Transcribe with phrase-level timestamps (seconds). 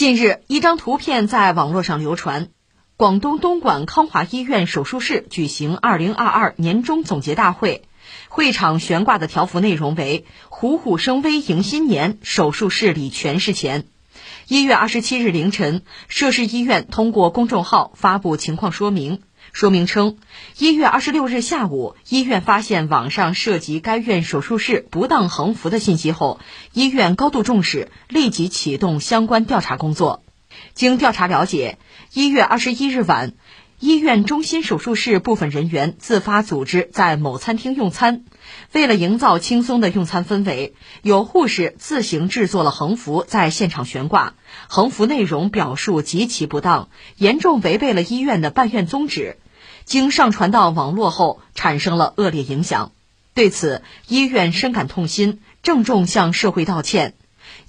[0.00, 2.48] 近日，一张图片在网络上流传。
[2.96, 7.82] 广东东莞康华医院手术室举行2022年终总结大会，
[8.30, 13.84] 会场悬挂的条幅内容为“虎虎生威迎新年，手术室里全是钱”。
[14.48, 19.20] 一月二十七日凌晨，涉事医院通过公众号发布情况说明，
[19.52, 20.16] 说明称，
[20.58, 26.40] 一月二十六日下午，医院发现网上涉及该院手术室不当横幅的信息后，
[26.72, 30.22] 医院高度重视，立即启动相关调查工作。
[30.74, 31.78] 经调查了解，
[32.12, 33.34] 一月二十一日晚，
[33.80, 38.24] 医院中心手术室部分人员自发组织在某餐厅用餐。
[38.74, 44.34] 为了营造轻松的用餐氛围，有护士自行制作了横幅在现场悬挂。
[44.68, 49.38] 横幅内容表述极其不当，严重违背了医院的办院宗旨。
[49.86, 52.92] 经上传到网络后，产生了恶劣影响。
[53.32, 57.14] 对此，医院深感痛心，郑重向社会道歉。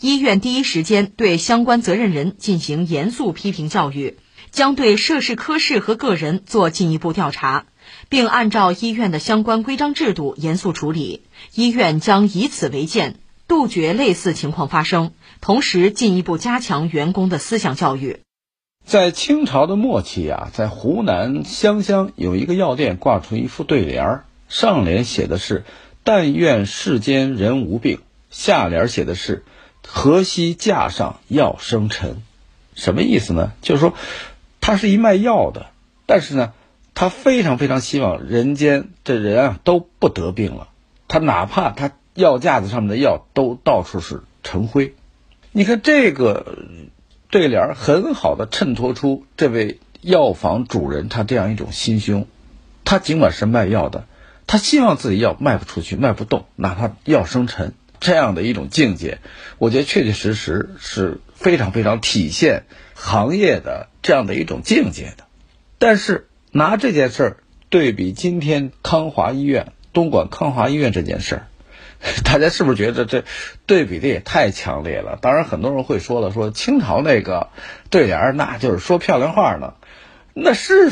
[0.01, 4.17] 医院第一时间对相关责任人进行严肃批评教育，
[4.51, 7.65] 将对涉事科室和个人做进一步调查，
[8.09, 11.23] 并按照医院的相关规章制度严肃处理。
[11.55, 13.15] 医院将以此为鉴，
[13.47, 18.19] 杜绝类似情况发生，同时进一步加强员工的思想教育。
[18.85, 25.63] 在清朝的末期啊，在湖南湘乡有一个药店挂出一副对联儿，上联写的是
[26.03, 29.43] “但愿世间人无病”，下联写的是。
[29.83, 32.21] 河西架上药生尘，
[32.75, 33.51] 什么意思呢？
[33.63, 33.95] 就是说，
[34.61, 35.67] 他是一卖药的，
[36.05, 36.53] 但是呢，
[36.93, 40.69] 他非常非常希望人间这人啊都不得病了。
[41.09, 44.95] 他哪怕他药架子上面的药都到处是尘灰。
[45.51, 46.57] 你看这个
[47.29, 52.27] 对联，很好的衬托出这位药房主人他这样一种心胸。
[52.85, 54.05] 他尽管是卖药的，
[54.47, 57.73] 他希望自己药卖不出去，卖不动，哪怕药生尘。
[57.99, 59.19] 这样的一种境界，
[59.59, 65.25] 我觉得确确实实是非常非常体现行业的这样的一种境界的。
[65.77, 67.37] 但是拿这件事儿
[67.69, 71.47] 对比今天康华医院、东莞康华医院这件事儿，
[72.23, 73.23] 大家是不是觉得这
[73.65, 75.17] 对比的也太强烈了？
[75.21, 77.49] 当然，很多人会说了，说清朝那个
[77.89, 79.73] 对联儿那就是说漂亮话呢，
[80.33, 80.91] 那是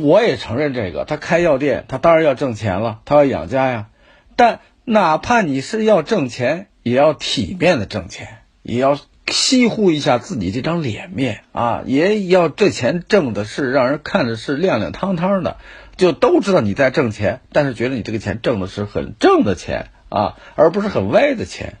[0.00, 3.88] 我也承认这个，他开药店，他当然要挣钱了，他要养家呀，
[4.36, 4.60] 但。
[4.86, 8.98] 哪怕你是要挣钱，也要体面的挣钱，也要
[9.30, 11.82] 惜护一下自己这张脸面啊！
[11.86, 15.56] 也要这钱挣的是让人看着是亮亮堂堂的，
[15.96, 21.74] 就都知道你在挣钱，但是觉得你这个钱挣的是很正的钱啊，而不是很歪的钱。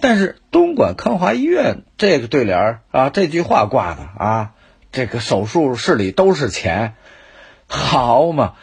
[0.00, 4.52] 但是东莞康华医院这个对联啊，这句话挂的啊，
[4.92, 6.94] 这个手术室里都是钱，
[7.66, 8.54] 好嘛？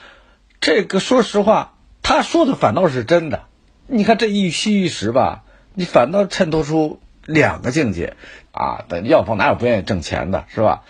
[0.62, 3.44] 这个说实话，他说的反倒是真的。
[3.88, 5.44] 你看这一虚一实吧，
[5.74, 8.16] 你反倒衬托出两个境界
[8.52, 8.86] 啊！
[8.88, 10.84] 但药房哪有不愿意挣钱的，是吧？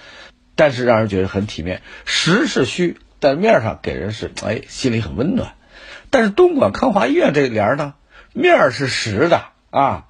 [0.56, 5.54] 但是让人觉得很体面，实是虚，但面上给人是哎，心里很温暖。
[6.10, 7.94] 但是东莞康华医院这联呢，
[8.34, 10.06] 面是实的啊。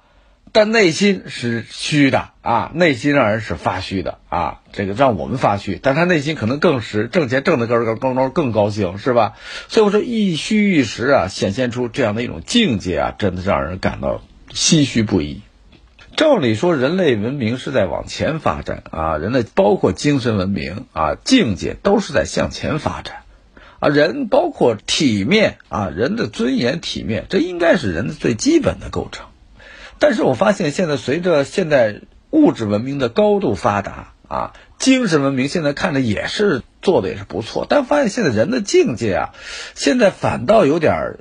[0.52, 9.34] 但内心是虚的啊，内心让人是发虚的啊，这个让我们发虚，但他内心可能更实，挣钱挣的更更更更高兴，是吧？
[9.68, 15.42] 所以我说一虚一实啊，显现出这样的一种境界啊，真的让人感到唏嘘不已。
[16.16, 23.16] 照理说，人类文明是在往前发展啊，人类包括精神文明啊，境界都是在向前发展
[23.80, 29.26] 啊，人包括体面啊，人的尊严体面，这应该是人的最基本的构成。
[29.98, 32.00] 但是我发现，现在随着现代
[32.30, 39.34] 物质文明的高度发达啊，精神文明现在看着也是做的也是不错，但发现现在人的境界啊，
[39.74, 41.18] 现在反倒有点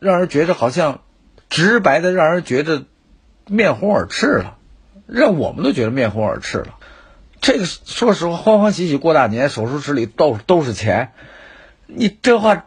[0.00, 1.00] 让人觉得好像
[1.48, 2.82] 直白的让人觉得
[3.46, 4.56] 面红耳赤了，
[5.06, 6.78] 让我们都觉得面红耳赤了。
[7.40, 11.12] 这个说实话，欢欢喜喜过大年，手术室里都都是钱，
[11.86, 12.66] 你这话。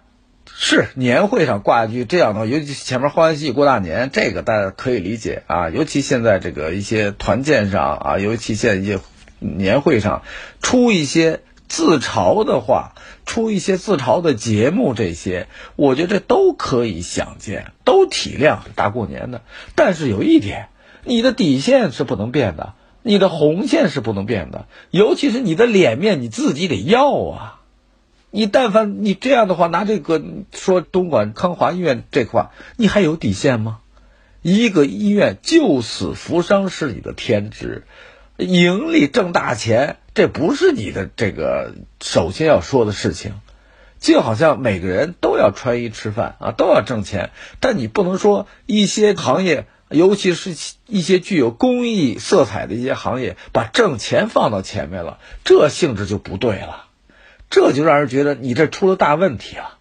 [0.58, 5.69] 是年会上挂一句这样的，尤其前面欢欢喜喜过大年，这个大家可以理解啊。
[5.69, 9.00] 尤其现在这个一些团建上啊，尤其现在一些
[9.40, 10.22] 年会上
[10.61, 12.94] 出一些自嘲的话，
[13.26, 19.41] 出一些自嘲的节目，这些我觉得都可以想见，都体谅大过年的。
[19.76, 20.70] 但是有一点，
[21.05, 22.73] 你的底线是不能变的，
[23.03, 27.61] 你的红线是不能变的，尤其是你的脸面，你自己得要啊。
[28.31, 30.22] 你但凡你这样的话，拿这个
[30.52, 33.79] 说东莞康华医院这块，你还有底线吗？
[34.41, 37.85] 一个医院救死扶伤是你的天职，
[38.37, 43.35] 盈利挣大钱，这不是你的这个首先要说的事情。
[43.97, 50.55] 就好像每个人都要穿衣吃饭啊，都要挣钱，但你不能说一些行业尤其是
[50.87, 56.87] 一些具有公益色彩的一些行业，把挣钱放到前面了，这性质就不对了，
[57.49, 59.78] 这就让人觉得你这出了大问题了。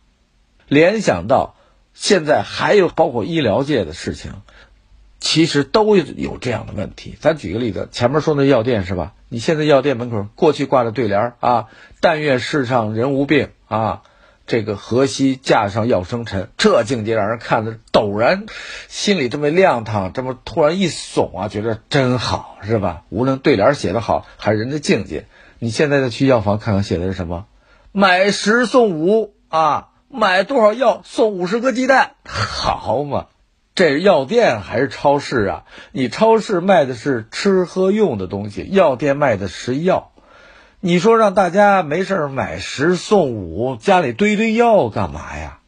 [0.68, 1.56] 联想到
[1.94, 4.32] 现在还有包括医疗界的事情，
[5.20, 7.16] 其实都有这样的问题。
[7.18, 9.14] 咱举个例子，前面说那药店是吧？
[9.28, 11.66] 你现在药店门口过去挂着对联啊
[12.00, 14.02] ，“但愿世上人无病啊”。
[14.46, 18.44] 这个河西架上药生尘，这境界让人看的陡然
[18.88, 23.04] 心里这么亮堂，这么突然一耸啊，觉得真好，是吧？
[23.08, 25.26] 无论对联写的好，还是人的境界，
[25.58, 27.46] 你现在再去药房看看，写的是什么？
[27.92, 33.26] 买十送五啊，买多少药送五十个鸡蛋，好嘛？
[33.74, 35.64] 这是药店还是超市啊？
[35.90, 40.12] 你超市卖的是吃喝用的东西，药店卖的是药。
[40.86, 45.60] 你说让大家没事买十送五，家里堆堆药干嘛呀？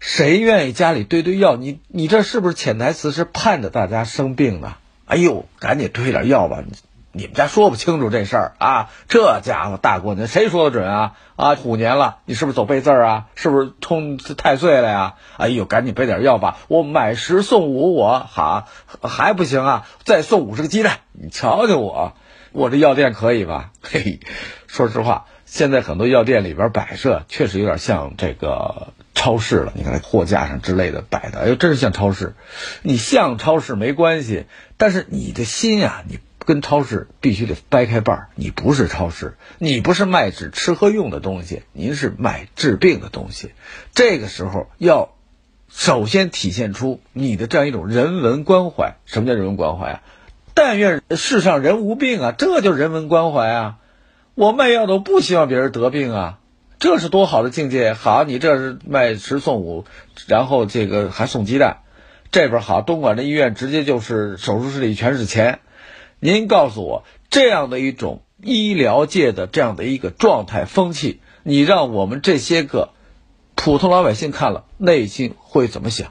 [0.00, 1.54] 谁愿意家里堆堆药？
[1.54, 4.74] 你你这是不是潜台词是盼着大家生病呢？
[5.06, 6.64] 哎呦，赶紧堆点药吧！
[7.12, 8.90] 你们家说不清楚这事儿啊？
[9.06, 11.12] 这家伙大过年谁说的准啊？
[11.36, 13.26] 啊，虎年了，你是不是走背字啊？
[13.36, 15.14] 是不是冲太岁了呀？
[15.36, 16.58] 哎呦，赶紧备点药吧！
[16.66, 18.66] 我买十送五，我好
[19.02, 19.86] 还不行啊？
[20.02, 22.14] 再送五十个鸡蛋，你瞧瞧我。
[22.58, 23.70] 我这药店可以吧？
[23.82, 24.18] 嘿，
[24.66, 29.72] 说实话，现在很多药店里边摆设确实有点像这个超市了。
[29.76, 32.34] 你看货架上之类的摆的，哎呦，真是像超市。
[32.82, 34.46] 你像超市没关系，
[34.76, 38.28] 但是你的心啊，你跟超市必须得掰开瓣儿。
[38.34, 43.52] 你不是超市，你不是卖只吃喝用的东西，您是卖治病的东西。
[43.94, 45.14] 这个时候要
[45.70, 48.96] 首先体现出你的这样一种人文关怀。
[49.06, 50.02] 什么叫人文关怀啊？
[50.60, 53.78] 但愿世上人无病啊，这就人文关怀啊！
[54.34, 56.40] 我卖药的不希望别人得病啊，
[56.80, 57.92] 这是多好的境界！
[57.92, 59.84] 好，你这是卖十送五，
[60.26, 61.82] 然后这个还送鸡蛋，
[62.32, 65.60] 这边好，东莞的医院直接就是手术室里全是钱。
[66.18, 72.90] 您告诉我，这样的一种医疗界的这样的一个状态风气，你让我们这些个
[73.54, 76.10] 普通老百姓看了，内心会怎么想？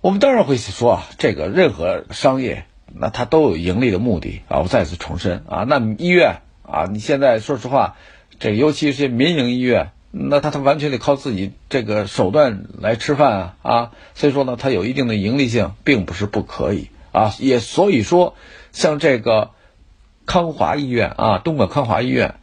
[0.00, 2.64] 我们当然会说啊，这个任何商业。
[2.98, 4.60] 那他都有盈利的目的啊！
[4.60, 7.96] 我再次重申啊，那医院啊，你现在说实话，
[8.38, 13.90] 这尤其是民营医院，那他他完全得靠自己这个手段来吃饭啊啊！
[14.14, 17.34] 所以说呢，它有一定的盈利性，并不是不可以啊。
[17.38, 18.34] 也所以说，
[18.72, 19.50] 像这个
[20.24, 22.36] 康华医院啊，东莞康华医院，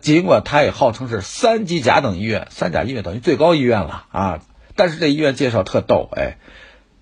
[0.00, 4.40] 尽管它也号称是三级甲等医院，三甲医院等于最高医院了啊，
[4.76, 6.38] 但是这医院介绍特逗哎。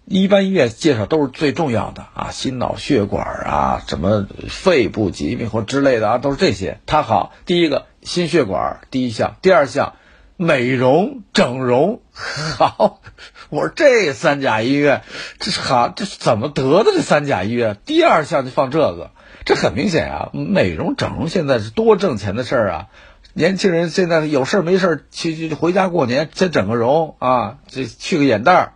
[0.04, 6.80] 一般医院介绍都是最重要的啊，心脑血管啊，什么肺部疾病或之类的啊，都是这些。
[6.86, 9.94] 他好，第一个心血管第一项，第二项
[10.36, 13.00] 美容整容好。
[13.48, 15.02] 我说这三甲医院
[15.38, 16.90] 这是好，这是怎么得的？
[16.92, 19.12] 这三甲医院第二项就放这个，
[19.44, 20.30] 这很明显啊。
[20.32, 22.86] 美容整容现在是多挣钱的事儿啊，
[23.34, 28.72] 年轻人现在有事没事去去回家过年先整个容啊，这去个眼袋儿。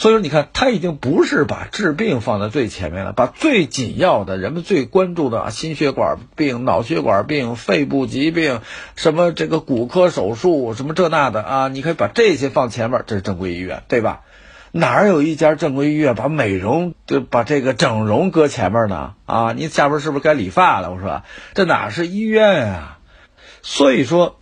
[0.00, 8.62] 所以说，你看，他已经不是把治病放在最前面了，把最紧要的、人们最关注的心血管病、脑血管病、肺部疾病，
[8.96, 14.22] 什么这个骨科手术，什么这那的啊，你可以把这些放前面，这是正规医院，对吧？
[14.72, 19.12] 哪有一家正规医院把美容、就把这个整容搁前面呢？
[19.26, 20.90] 啊，你下边是不是该理发了？
[20.94, 22.98] 我说，这哪是医院啊？
[23.60, 24.38] 所以说，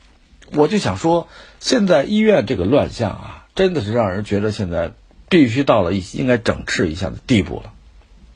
[0.53, 1.27] 我就想说，
[1.59, 4.93] 现在医院这个乱象啊，真的是让人觉得现在。
[5.29, 7.73] 必须到了一应该整治一下的地步了，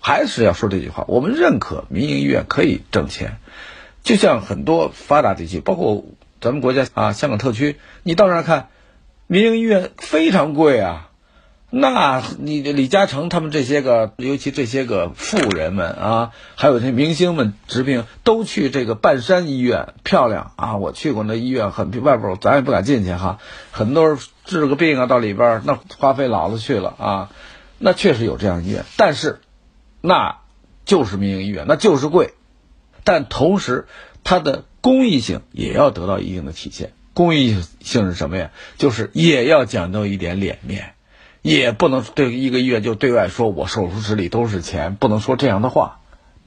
[0.00, 3.38] 还是要说这句话：我们认可民营医院可以挣钱，
[4.02, 6.04] 就像很多发达地区，包括
[6.40, 8.68] 咱们国家啊，香港特区，你到那儿看，
[9.26, 11.08] 民营医院非常贵啊。
[11.74, 20.76] 那你李嘉诚他们这些个，尤其这些个富人们啊，还有这些明星们治病，都去这个半山医院，漂亮啊！
[20.76, 23.38] 我去过那医院，很外边咱也不敢进去哈。
[23.70, 27.30] 很多人治个病啊，到里边那花费老子去了啊。
[27.78, 29.40] 那确实有这样医院，但是
[30.02, 30.40] 那
[30.84, 32.34] 就是民营医院，那就是贵。
[33.02, 33.86] 但同时，
[34.24, 36.92] 它的公益性也要得到一定的体现。
[37.14, 38.50] 公益性是什么呀？
[38.76, 40.92] 就是也要讲究一点脸面。
[41.42, 45.98] 也不能对一个医院就对外说我手术室里都是钱，不能说这样的话。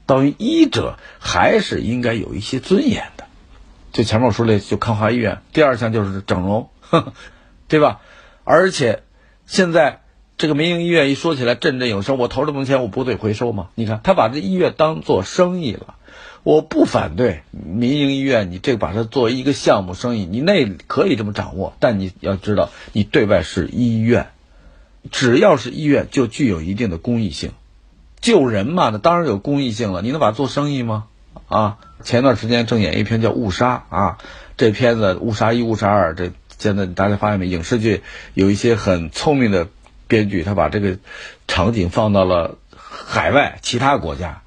[0.06, 3.24] 等于医者还是应该有一些尊严的。
[3.92, 7.12] 就前面我说的，就康华医院，第二项就是整容，呵 呵
[7.68, 8.00] 对吧？
[8.44, 9.02] 而且
[9.46, 10.00] 现在
[10.38, 13.68] 这个民营医院一说起来振振有声，我投这么多钱，我不得回收吗？
[13.74, 15.96] 你看他把这医院当做生意了，
[16.42, 24.28] 我不反对民营医院，你这把它作为一个项目生意，你那可以这么掌握，但你要知道，你对外是医院。
[25.10, 27.52] 只要是医院，就具有一定的公益性，
[28.20, 30.02] 救人嘛，那当然有公益性了。
[30.02, 31.04] 你能把它做生意吗？
[31.48, 34.18] 啊，前段时间正演一篇叫《误杀》啊，
[34.56, 37.46] 这片子《误杀一》《误杀二》，这现在大家发现没？
[37.46, 38.02] 影视剧
[38.34, 39.68] 有一些很聪明的
[40.08, 40.98] 编剧，他把这个
[41.46, 44.42] 场景放到了海外其他国家，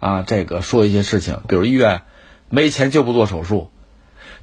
[0.00, 2.02] 啊，这个说一些事情，比如医院
[2.48, 3.70] 没钱就不做手术，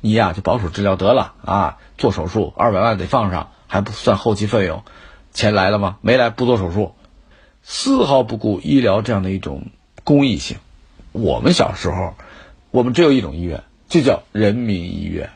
[0.02, 4.84] 你呀就保守治疗得了啊，做手术二百万得放上，还不算后期费用，
[5.36, 5.98] 钱来了吗？
[6.02, 6.94] 没来不做手术，
[7.62, 9.68] 丝毫不顾医疗这样的一种
[10.06, 10.58] 公益性。
[11.12, 12.16] 我们小时候，
[12.72, 15.30] 我们只有一种医院，就叫人民医院。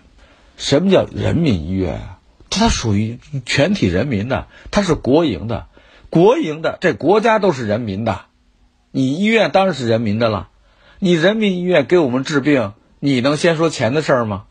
[0.56, 2.20] 什么叫人民医院啊？
[2.50, 5.68] 它属于全体人民的，它是国营的，
[6.10, 8.22] 国营的，这国家都是人民的，
[8.92, 10.48] 你医院当然是人民的了。
[11.00, 14.46] 你人民医院给我们治病，你能先说钱的事儿吗？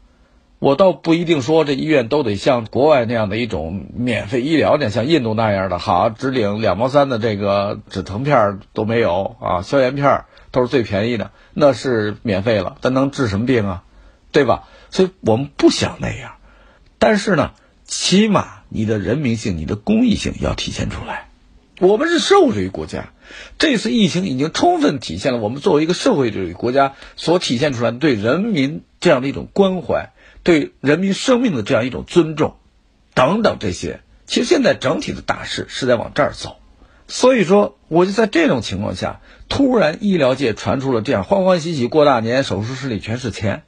[0.59, 10.25] 我倒不一定说这医院都得像国外那样的一种免费医疗呢，像印度那样的，好只领两毛三的这个止疼片都没有啊，消炎片。
[10.51, 13.85] 都是最便宜的，那是免费了，但能治什么病啊？
[14.33, 14.65] 对吧？
[14.89, 16.37] 所以我们不想那样，
[16.99, 17.51] 但是呢，
[17.85, 21.29] 起码你的人民性、你的公益性要体现出来。
[21.81, 23.11] 我们是社会主义国家，
[23.59, 32.57] 这次疫情已经充分体现了我们作为一个社会主义国家所体现出来对人民这样的一种关怀，对人民生命的这样一种尊重，
[33.15, 34.01] 等等这些。
[34.27, 36.57] 其实现在整体的大势是在往这儿走。
[37.07, 43.63] 所以说，我就在这种情况下，突然医疗界传出了这样欢欢喜喜过大年，手术室里全是钱，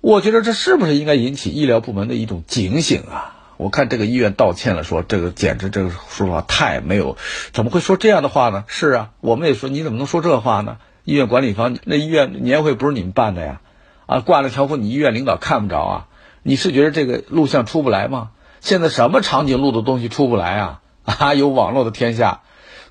[0.00, 3.32] 我觉得这是不是应该引起医疗部门的一种警醒啊？
[3.56, 7.16] 我看这个医院道歉了，说这个简直这个说法太没有，
[7.52, 8.64] 怎么会说这样的话呢？
[8.68, 10.76] 是啊，我们也说你怎么能说这话呢？
[11.02, 13.60] 医院管理方那医院年会不是你们办的呀？
[14.06, 16.06] 啊，挂了条幅，你医院领导看不着啊？
[16.42, 18.30] 你是觉得这个录像出不来吗？
[18.60, 20.80] 现在什么场景录的东西出不来啊？
[21.04, 22.40] 啊，有网络的天下。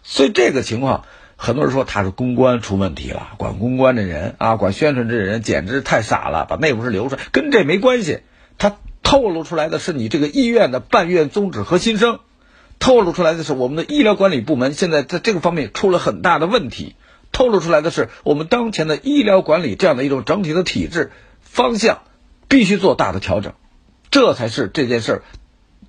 [0.03, 1.03] 所以这个情况，
[1.36, 8.19] 很多人说他是公关出问题了，管公关的人啊，管宣传这人简直太傻了，把内部事流出来，跟这没关系。
[8.57, 12.19] 他透露出来的是你这个医院的办院宗旨和心声，
[12.79, 16.95] 透露出来的是我们的医疗管理部门现在在这个方面出了很大的问题，
[17.36, 21.12] 透露出来的是我们当前的医疗管理这样的一种整体的体制
[21.42, 22.04] 方向
[22.48, 23.56] 必须做大的调整，
[24.10, 25.24] 这才是这件事儿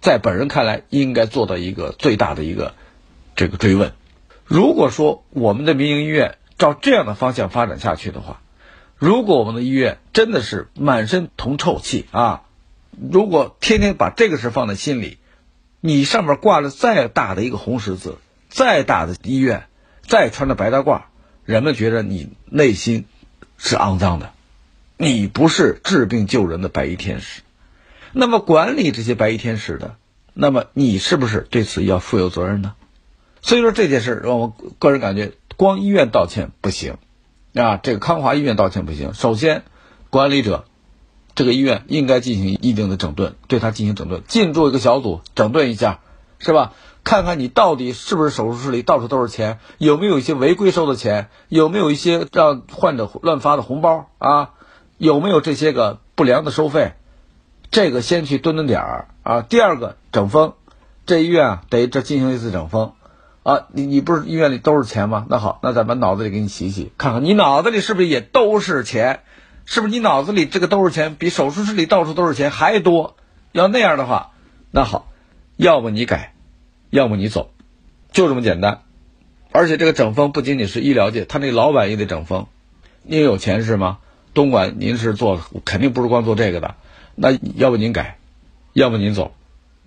[0.00, 2.74] 在本人看来应该做到一个最大的一个
[3.36, 3.92] 这个追问。
[4.44, 8.40] 如果说我们的民营医院照这样的方向发展下去的话，
[8.96, 12.42] 如果我们的医院真的是满身铜臭气啊，
[12.90, 15.18] 如果天天把这个事放在心里，
[15.80, 19.68] 你上面挂了再大的一个红十字，再大的医院，
[20.02, 21.02] 再穿着白大褂，
[21.46, 23.06] 人们觉得你内心
[23.56, 24.32] 是肮脏的，
[24.98, 27.42] 你不是治病救人的白衣天使。
[28.12, 29.96] 那么管理这些白衣天使的，
[30.34, 32.74] 那么你是不是对此要负有责任呢？
[33.42, 36.96] 所以说这件事让我个人感觉，光医院道歉不行，
[37.54, 39.14] 啊，这个康华医院道歉不行。
[39.14, 39.62] 首先，
[40.10, 40.64] 管理者，
[41.36, 46.00] 这个医院应该进行一定的整顿，对他进行整顿，进驻一个小组整顿一下，
[46.40, 46.72] 是吧？
[47.06, 54.50] 看看你到底是不是手术室里到处都是钱，有没有一些违规收的钱，有没有一些让患者乱发的红包啊？
[54.98, 56.94] 有没有这些个不良的收费？
[57.70, 59.42] 这个先去蹲蹲点儿啊。
[59.42, 60.54] 第二个，整风，
[61.06, 62.94] 这医院啊得这进行一次整风。
[63.44, 65.26] 啊，你你不是医院里都是钱吗？
[65.28, 69.20] 那好，那咱把脑子里给你洗洗，看看你脑子里是不是也都是钱？
[69.64, 73.14] 是不是你脑子里这个都是钱，比手术室里到处都是钱还多？
[73.52, 74.32] 要那样的话，
[74.72, 75.06] 那好，
[75.56, 76.34] 要么你改，
[76.90, 77.50] 要么你走，
[78.12, 78.82] 就这么简单。
[79.52, 82.46] 而且这个整风不仅仅是医疗界，他那老板也得整风。
[83.02, 83.98] 您有钱是吗？
[84.34, 86.74] 东莞您是做，肯定不是光做这个的。
[87.14, 88.18] 那要不您改，
[88.74, 89.34] 要不您走，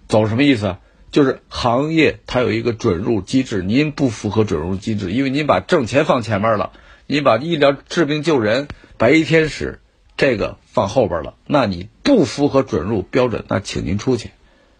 [0.08, 0.78] 走什么意思？
[1.12, 6.72] 就是行业它有一个准入机制，您不符合准入机制，因为您把挣钱放前面了，
[7.06, 9.80] 您把医疗治病救人、白衣天使
[10.18, 14.32] 这个放后边了，那你不符合准入标准，那请您出去，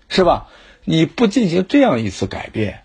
[0.08, 0.48] 是吧？
[0.90, 2.80] 你不进行这样一次改变，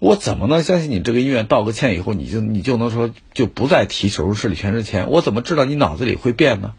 [0.00, 5.08] 我怎么能相信你这个医院道个歉以后，你就你就能说就不再提手术室里全是钱？
[5.10, 6.74] 我怎么知道你脑子里会变呢？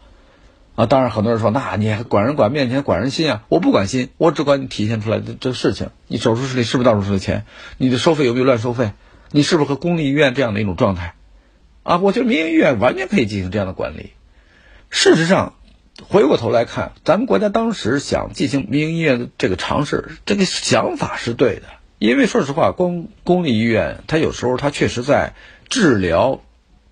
[0.74, 3.44] 啊，当然，很多人说，那你还管人管面前管人心啊？
[3.48, 5.88] 我不管心，我只管你体现出来的这个事情。
[6.06, 7.46] 你手术室里是不是到处是钱？
[7.78, 8.92] 你的收费有没有乱收费？
[9.30, 11.14] 你是不是和公立医院这样的一种状态？
[11.82, 14.10] 啊，我觉得民营医院完全可以进行这样的管理。
[14.90, 15.54] 事实上，
[16.06, 21.62] 回过头来看，咱们国家当时想进行民营医院的这个尝试，这个想法是对的。
[21.98, 25.34] 因为说实话，公公立医院它有时候它确实在
[25.68, 26.42] 治疗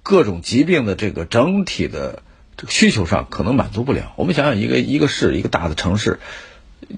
[0.03, 2.23] 各种疾病的这个整体的。
[2.59, 4.15] 这个需求上可能满足不了。
[4.17, 6.21] 我们想想，一个一个市，一个大的城市，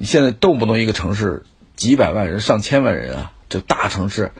[0.04, 1.42] 现在动不动一个城市
[1.74, 4.30] 几百万人、上千万人啊，这大城市，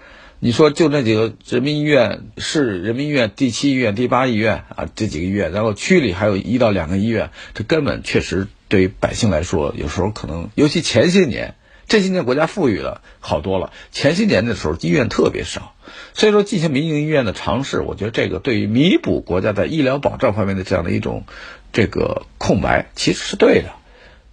[0.40, 11.56] 你说就那几个人民医院、市人民医院、第七医院、第八医院啊，这几个医院，然后区里还有一到两个医院，这根本确实对于百姓来说，有时候可能，尤其前些年，
[11.88, 15.74] 这些年国家富裕了好多了，前些年的时候医院特别少，
[16.14, 21.24] 所以说进行民营医院的尝试，我觉得这个对于弥补国家在医疗保障方面的这样的一种
[21.72, 23.70] 这个空白，其实是对的。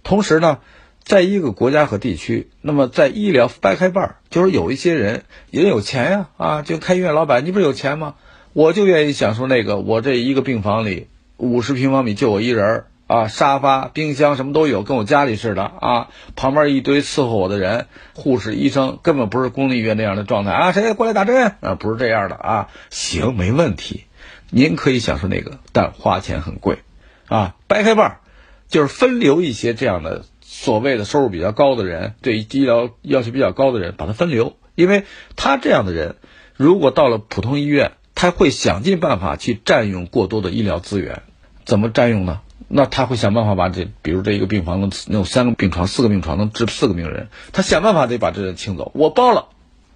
[0.04, 0.58] 同时呢。
[1.06, 5.22] 在一个国家和地区，那么在医疗掰开瓣儿，就是有一些人
[5.52, 8.16] 也有钱呀，啊，就开医院老板，你不是有钱吗？
[8.52, 17.86] 我就愿意享受那个，我这一个病房里五十平方米就我一人儿啊，沙发、冰箱什么都有，跟我家里似的啊，旁边一堆伺候我的人，
[18.16, 21.76] 护士、医生，根本不是公立医院那样的状态啊，谁过来打针啊？
[21.76, 24.06] 不是这样的啊，行，没问题，
[24.50, 26.80] 您可以享受那个，但花钱很贵，
[27.28, 28.20] 啊，掰开瓣儿，
[28.66, 30.24] 就是分流一些这样的。
[30.58, 35.04] 所谓的收入比较高的人，对医疗要求比较高的人，把他分流，因为
[35.36, 36.16] 他这样的人，
[36.56, 41.22] 如果到了普通医院，他会想尽办法去占用过多的医疗资源。
[41.66, 42.40] 怎么占用呢？
[42.68, 48.90] 那他会想办法把这，比如这一个病房能有三个病床、四个病床能治四个病人，他想办法得把这人清走。
[48.94, 49.48] 我包了，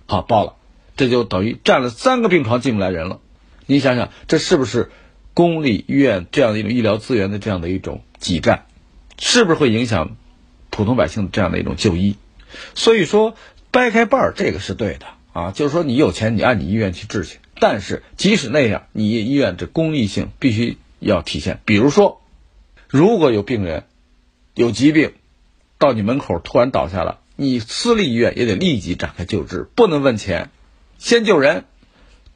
[0.07, 0.57] 好包了，
[0.95, 3.19] 这就等于占了三个病床进不来人了。
[3.65, 4.91] 你想想，这是不是
[5.33, 8.67] 公立医院这样的一种医疗资源的这样的一种挤占？
[9.19, 10.17] 是不是会影响？
[10.71, 12.17] 普通百姓这样的一种就医，
[12.75, 13.35] 所以说
[13.71, 21.61] 掰开瓣儿这个是对的啊，就是说你有钱你按你医院去治去，但是即使那样，你医院这公益性必须要体现。
[21.65, 22.23] 比如说，
[22.89, 23.85] 如果有病人
[24.55, 25.13] 有疾病
[25.79, 30.51] 到你门口突然倒下了，你私立医院也得立即展开救治，不能问钱，
[30.99, 31.65] 先救人，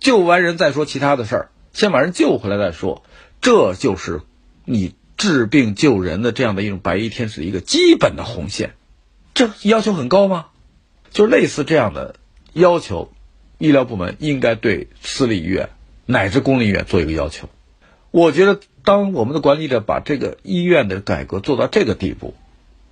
[0.00, 3.03] 救完人再说其他的事儿，先把人救回来再说，
[3.41, 4.23] 这就是
[4.64, 4.95] 你。
[5.16, 8.75] 治病救人的这样的一种白衣天使一个基本的红线，
[9.35, 10.47] 这要求很高吗？
[11.11, 12.16] 就类似这样的
[12.52, 13.12] 要求，
[13.59, 15.68] 医疗部门应该对私立医院
[16.06, 17.49] 乃至公立医院做一个要求。
[18.11, 22.35] 我觉得，当我们的管理者把这个医院的改革做到这个地步，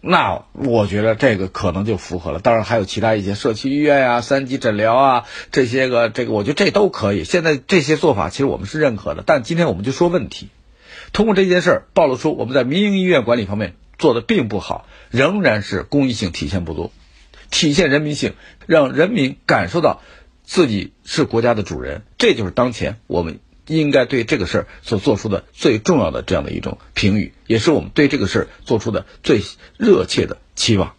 [0.01, 2.41] 那我觉得这个可能就符合了。
[2.41, 7.25] 当然还有其他一些社区医院呀、三级诊疗啊这些个，这个我觉得这都可以。
[7.25, 10.49] 现在这些做法其实我们是认可的，但今天我们就说问题。
[11.13, 16.93] 通过这件事儿暴露出我们在民营医院管理方面做的并不好，仍然是公益性体现不足，
[17.51, 18.35] 体现人民性，
[18.67, 20.03] 让人民感受到
[20.45, 29.43] 自己是国家的主人，这就是当前我们应该对这个事儿所做出的最重要的这样的一种评语，也是我们对这个事儿做出的最
[29.79, 30.95] 热切的期望。